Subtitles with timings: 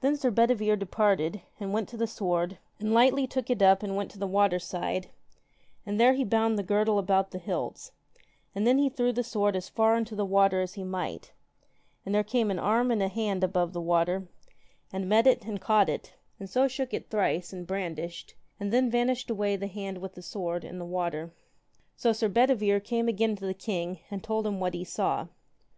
[0.00, 3.94] Then Sir Bedivere departed, and went to the sword, and lightly took it up, and
[3.94, 5.10] went to the water side,
[5.84, 7.92] and there he bound the girdle about the hilts,
[8.54, 11.34] and then he threw the sword as far into the water as he might,
[12.06, 14.26] and there came an arm and an hand above the water,
[14.90, 18.90] and met it, and caught it, and so shook it thrice and brandished, and then
[18.90, 21.30] vanished away the hand with the sword in the water.
[21.94, 25.26] So Sir Bedivere came again to the king, and told him what he saw.